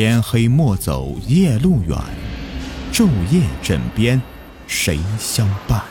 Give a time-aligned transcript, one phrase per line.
[0.00, 1.98] 天黑莫走夜路远，
[2.92, 4.22] 昼夜枕边
[4.68, 5.84] 谁相伴？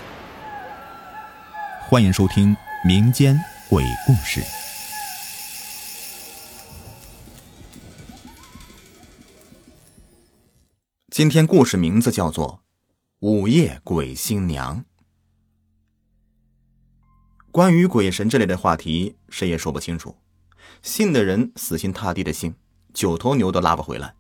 [1.81, 3.37] 欢迎收听民间
[3.69, 4.41] 鬼故事。
[11.09, 12.61] 今天故事名字叫做
[13.27, 14.77] 《午夜鬼新娘》。
[17.51, 20.15] 关于鬼神之类的话题，谁也说不清楚。
[20.81, 22.55] 信的人死心塌地的信。
[22.97, 24.15] 九头牛都拉不回来，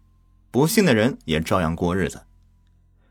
[0.51, 2.21] 不信的人也照样过日子。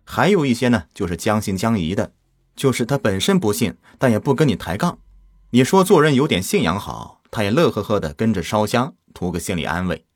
[0.05, 2.13] 还有一些呢，就是将信将疑的，
[2.55, 5.01] 就是他本身不信，但也不跟你抬杠。
[5.51, 10.07] 你说做人有点信仰好，他也乐呵呵的跟着烧香，图个心理安慰。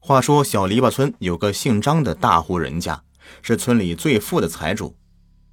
[0.00, 3.04] 话说小篱笆村有个姓张的大户人家，
[3.40, 4.96] 是村里最富的财主。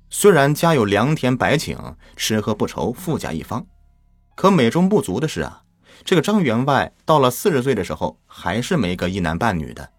[0.10, 3.68] 虽然家有良田百顷，吃喝不愁，富甲一方，
[4.34, 5.63] 可美中不足的是啊。
[6.04, 9.92] 这个张员外到了四十岁的时候，还是没个一男半女的。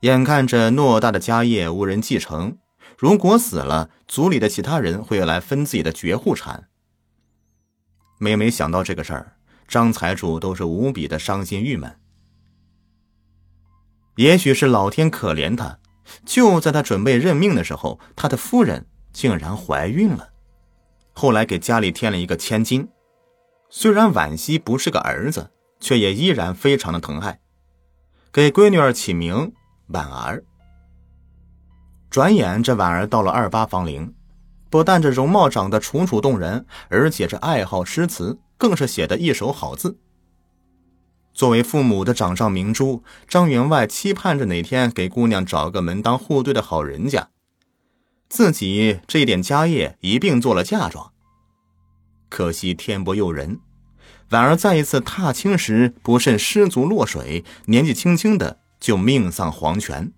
[0.00, 2.58] 眼看着偌大的家业无人继承，
[2.98, 6.68] 如果死了，族里的其他人会来分自己的绝户产。
[8.18, 9.36] 每每想到这个事儿，
[9.68, 11.98] 张财主都是无比的伤心郁闷。
[14.16, 15.78] 也许是老天可怜他，
[16.26, 20.30] 就在他准备认命的时候，他的夫人竟然怀孕了。
[21.12, 22.88] 后来给家里添了一个千金。
[23.74, 27.40] 虽然婉惜不是个儿子，却也依然非常的疼爱，
[28.30, 29.54] 给闺女儿起名
[29.86, 30.44] 婉儿。
[32.10, 34.14] 转眼这婉儿到了二八芳龄，
[34.68, 39.98] 不但这容貌长得楚楚动人，而且这爱好诗词，更是写的一手好字。
[41.32, 47.30] 作为父母的掌上明珠，张员外期盼着哪天给姑娘找个门当户对的好人家，
[48.28, 51.10] 自己这点家业一并做了嫁妆。
[52.32, 53.60] 可惜天不佑人，
[54.30, 60.10] 婉儿再一次踏青时不慎失足落水，年纪轻轻的就命丧黄泉，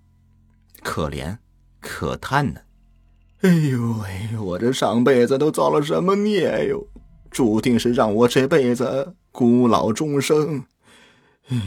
[0.80, 1.38] 可怜，
[1.80, 2.60] 可叹呢。
[3.40, 6.86] 哎呦喂，我这上辈子都造了什么孽哟？
[7.32, 10.64] 注定是让我这辈子孤老终生。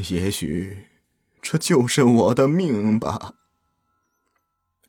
[0.10, 0.86] 也许，
[1.42, 3.34] 这就是我的命吧。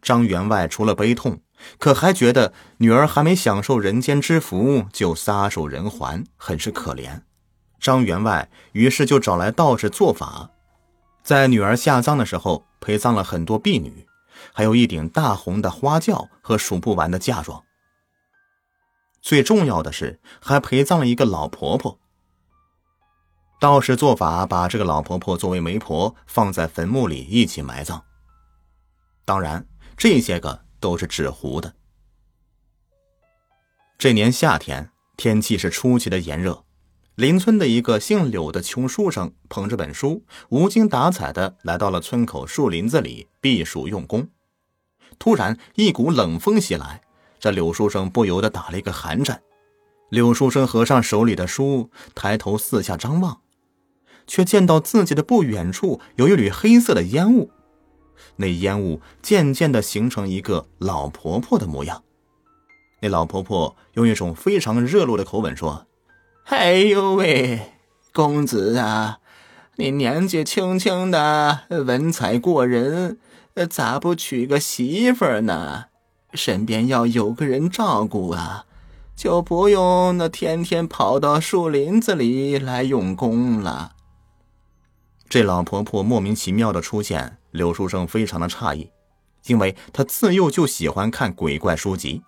[0.00, 1.40] 张员外除了悲痛。
[1.78, 7.20] 可还觉得女儿还没享受人间之福就撒手人寰，很是可怜。
[7.80, 10.50] 张员外于是就找来道士做法，
[11.22, 14.06] 在女儿下葬的时候陪葬了很多婢女，
[14.52, 17.62] 还有一顶大红的花轿和数不完的嫁妆。
[19.20, 21.98] 最重要的是，还陪葬了一个老婆婆。
[23.60, 28.04] 道士做法把这个老婆婆作为媒婆放在坟墓里一起埋葬。
[29.24, 30.67] 当然，这些个。
[30.80, 31.74] 都是纸糊的。
[33.98, 36.64] 这年夏天，天气是出奇的炎热。
[37.16, 44.28] 邻村的一个姓柳的穷书生捧着本书，无精打采的来到了村口树林子里避暑用功。
[45.18, 47.02] 突然，一股冷风袭来，
[47.40, 49.42] 这柳书生不由得打了一个寒颤。
[50.10, 53.40] 柳书生合上手里的书，抬头四下张望，
[54.28, 57.50] 却见到自己的不远处有一缕黑色的烟雾。
[58.36, 62.02] 那烟雾渐渐的形成一个老婆婆的模样。
[63.00, 65.86] 那老婆婆用一种非常热络的口吻说
[66.46, 67.72] ：“哎呦喂，
[68.12, 69.18] 公子啊，
[69.76, 73.18] 你年纪轻轻的，文采过人，
[73.70, 75.84] 咋不娶个媳妇呢？
[76.34, 78.66] 身边要有个人照顾啊，
[79.14, 83.92] 就不用那天天跑到树林子里来用功了。”
[85.28, 87.38] 这老婆婆莫名其妙的出现。
[87.58, 88.90] 柳书生非常的诧异，
[89.46, 92.22] 因为他自幼就喜欢看鬼怪书籍，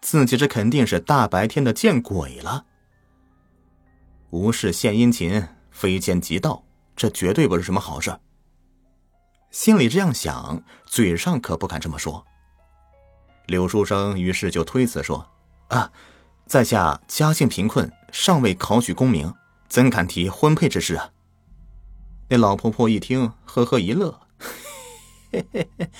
[0.00, 2.64] 自己这肯定是大白天的见鬼了。
[4.30, 6.64] 无事献殷勤，非奸即盗，
[6.96, 8.16] 这绝对不是什么好事。
[9.50, 12.24] 心里这样想，嘴上可不敢这么说。
[13.46, 15.28] 柳书生于是就推辞说
[15.68, 15.92] ：“啊，
[16.46, 19.32] 在下家境贫困，尚未考取功名，
[19.68, 21.10] 怎敢提婚配之事啊？”
[22.30, 24.20] 那老婆婆一听，呵呵一乐。
[25.34, 25.90] 嘿嘿嘿，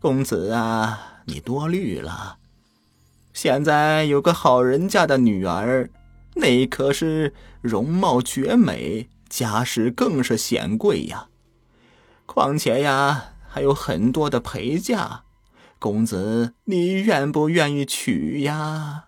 [0.00, 2.38] 公子啊，你多虑了。
[3.32, 5.88] 现在有个好人家的女儿，
[6.34, 11.28] 那可是容貌绝美，家世更是显贵呀。
[12.26, 15.22] 况且呀，还有很多的陪嫁。
[15.78, 19.04] 公子，你愿不愿意娶呀？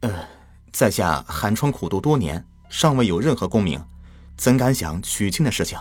[0.00, 0.26] 呃，
[0.72, 3.84] 在下寒窗苦读多年，尚未有任何功名，
[4.38, 5.78] 怎敢想娶亲的事情？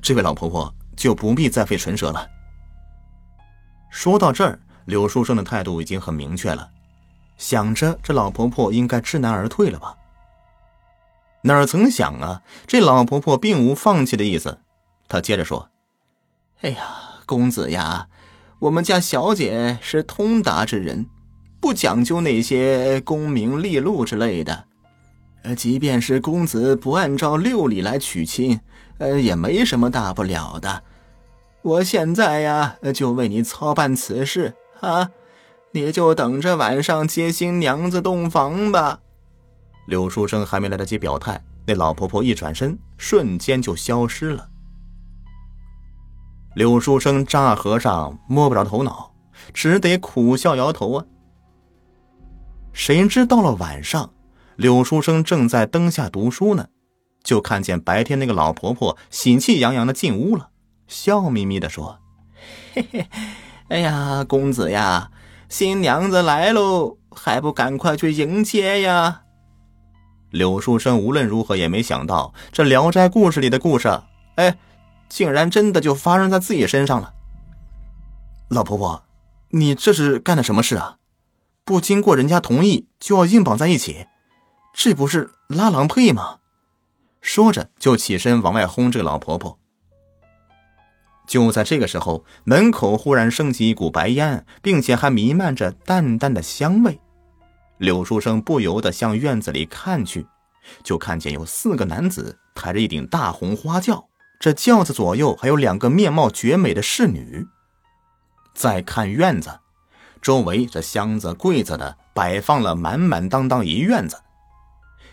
[0.00, 0.72] 这位老婆婆。
[0.96, 2.28] 就不必再费唇舌了。
[3.90, 6.70] 说到这儿，柳书生的态度已经很明确了，
[7.36, 9.94] 想着这老婆婆应该知难而退了吧。
[11.42, 14.60] 哪曾想啊，这老婆婆并无放弃的意思，
[15.08, 15.68] 他接着说
[16.62, 16.86] ：“哎呀，
[17.26, 18.06] 公子呀，
[18.60, 21.06] 我们家小姐是通达之人，
[21.60, 24.66] 不讲究那些功名利禄之类的。
[25.42, 28.60] 呃，即便是公子不按照六礼来娶亲，
[28.98, 30.82] 呃，也没什么大不了的。
[31.62, 35.10] 我现在呀，就为你操办此事啊，
[35.72, 39.00] 你就等着晚上接新娘子洞房吧。”
[39.86, 44.48] 柳书生还没来得及表态，那老婆婆一转身，瞬间就消失了。
[46.54, 49.12] 柳书生张和尚摸不着头脑，
[49.52, 51.04] 只得苦笑摇头啊。
[52.72, 54.12] 谁知到了晚上，
[54.56, 56.68] 柳书生正在灯下读书呢，
[57.22, 60.50] 就看见白天那个老婆婆喜气洋洋的进屋了，
[60.86, 61.98] 笑眯眯的说
[62.74, 63.06] ：“嘿嘿，
[63.68, 65.10] 哎呀，公子呀，
[65.48, 69.22] 新娘子来喽，还不赶快去迎接呀？”
[70.30, 73.88] 柳书生无论如何也没想到，这《聊斋故事》里的故事，
[74.36, 74.58] 哎，
[75.08, 77.12] 竟然真的就发生在自己身上了。
[78.48, 79.02] 老婆婆，
[79.50, 80.96] 你这是干的什么事啊？
[81.64, 84.06] 不经过人家同意就要硬绑在一起，
[84.72, 86.38] 这不是拉郎配吗？
[87.20, 89.58] 说着就起身往外轰这个老婆婆。
[91.26, 96.98] 就在这个时候，门口忽然升起一股白烟，并且还弥漫着淡淡的香味。
[97.78, 100.26] 柳书生不由得向院子里看去，
[100.82, 104.04] 就看见有四个男子抬着一顶大红花轿，
[104.40, 107.46] 这轿子左右还有两个面貌绝美的侍女。
[108.52, 109.60] 再看院子，
[110.20, 114.16] 周围这箱子柜子的摆放了满满当当一院子。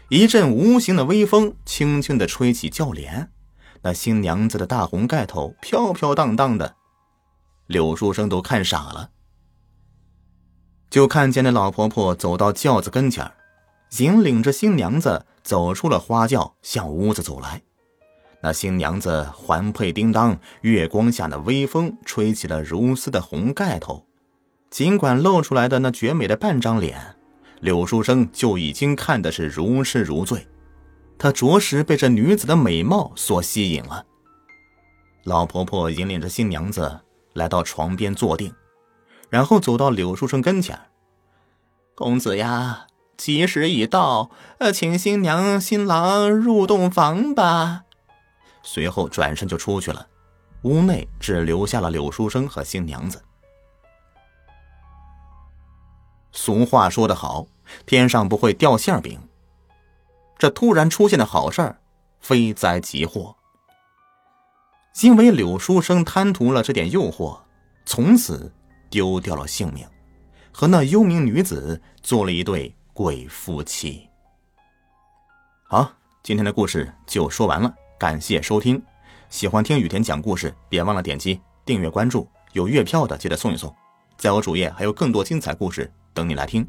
[0.09, 3.31] 一阵无形的微风轻轻的吹起轿帘，
[3.83, 6.75] 那新娘子的大红盖头飘飘荡荡的，
[7.67, 9.11] 柳书生都看傻了。
[10.89, 13.31] 就看见那老婆婆走到轿子跟前
[13.99, 17.61] 引领着新娘子走出了花轿，向屋子走来。
[18.41, 24.07] 那新娘子环佩叮当，月光下的微风吹起了如丝的红盖头。
[24.71, 27.15] 尽管露出来的那绝美的半张脸，
[27.59, 30.47] 柳书生就已经看的是如痴如醉。
[31.17, 34.05] 他着实被这女子的美貌所吸引了。
[35.25, 37.01] 老婆婆引领着新娘子
[37.33, 38.53] 来到床边坐定。
[39.29, 40.75] 然后走到柳书生跟前，
[41.93, 47.83] 公子呀，吉时已到，呃，请新娘新郎入洞房吧。
[48.63, 50.07] 随后转身就出去了，
[50.63, 53.21] 屋内只留下了柳书生和新娘子。
[56.31, 57.47] 俗话说得好，
[57.85, 59.19] 天上不会掉馅饼。
[60.37, 61.79] 这突然出现的好事儿，
[62.19, 63.35] 非灾即祸。
[65.01, 67.39] 因为柳书生贪图了这点诱惑，
[67.85, 68.53] 从此。
[68.91, 69.87] 丢掉了性命，
[70.51, 74.09] 和那幽冥女子做了一对鬼夫妻。
[75.67, 75.91] 好，
[76.23, 78.81] 今天的故事就说完了，感谢收听。
[79.29, 82.27] 喜欢听雨田讲故事，别忘了点击订阅关注。
[82.53, 83.71] 有月票的记得送一送，
[84.17, 86.67] 在我主页还有更多精彩故事等你来听。